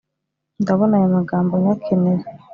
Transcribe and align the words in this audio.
ndabona 0.61 0.93
aya 0.99 1.09
magambo 1.17 1.53
nyakeneye 1.63 2.23